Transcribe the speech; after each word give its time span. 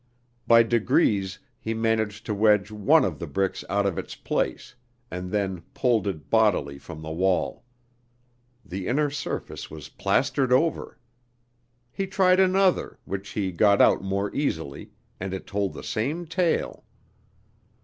By 0.47 0.63
degrees 0.63 1.37
he 1.59 1.75
managed 1.75 2.25
to 2.25 2.33
wedge 2.33 2.71
one 2.71 3.05
of 3.05 3.19
the 3.19 3.27
bricks 3.27 3.63
out 3.69 3.85
of 3.85 3.99
its 3.99 4.15
place, 4.15 4.73
and 5.11 5.29
then 5.29 5.61
pulled 5.75 6.07
it 6.07 6.27
bodily 6.31 6.79
from 6.79 7.03
the 7.03 7.11
wall. 7.11 7.63
The 8.65 8.87
inner 8.87 9.11
surface 9.11 9.69
was 9.69 9.89
plastered 9.89 10.51
over. 10.51 10.97
He 11.91 12.07
tried 12.07 12.39
another, 12.39 12.97
which 13.05 13.29
he 13.33 13.51
got 13.51 13.79
out 13.79 14.01
more 14.01 14.33
easily, 14.35 14.89
and 15.19 15.35
it 15.35 15.45
told 15.45 15.73
the 15.73 15.83
same 15.83 16.25
tale. 16.25 16.83